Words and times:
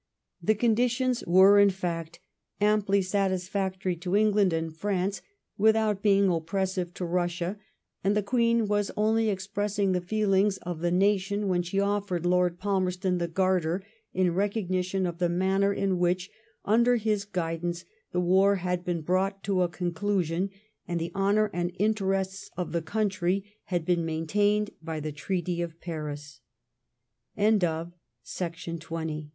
The 0.41 0.55
conditions 0.55 1.23
were, 1.27 1.59
in 1.59 1.69
fact, 1.69 2.19
amply 2.59 3.03
satisfactory 3.03 3.95
to 3.97 4.15
Eng 4.15 4.31
land 4.31 4.51
and 4.51 4.75
France 4.75 5.21
without 5.59 6.01
being 6.01 6.27
oppressive 6.27 6.91
to 6.95 7.05
Russia; 7.05 7.59
and 8.03 8.17
the 8.17 8.23
Queen 8.23 8.67
was 8.67 8.89
only 8.97 9.29
expressing 9.29 9.91
the 9.91 10.01
feelings 10.01 10.57
of 10.63 10.79
the 10.79 10.89
nation 10.89 11.47
when 11.49 11.61
she 11.61 11.79
offered 11.79 12.25
Lord 12.25 12.57
Palmerston 12.57 13.19
the 13.19 13.27
Garter 13.27 13.83
in 14.11 14.33
recognition 14.33 15.05
of 15.05 15.19
the 15.19 15.29
manner 15.29 15.71
in 15.71 15.99
which, 15.99 16.31
under 16.65 16.95
his 16.95 17.23
guidance, 17.23 17.85
the 18.11 18.19
war 18.19 18.55
had 18.55 18.83
been 18.83 19.01
brought 19.01 19.43
to 19.43 19.61
a 19.61 19.69
conclusion, 19.69 20.49
and 20.87 20.99
the 20.99 21.11
honour 21.13 21.51
and 21.53 21.73
interests 21.77 22.49
of 22.57 22.71
the 22.71 22.81
country 22.81 23.45
had 23.65 23.85
been 23.85 24.03
maintained 24.03 24.71
by 24.83 24.99
the 24.99 25.11
Treaty 25.11 25.61
of 25.61 25.75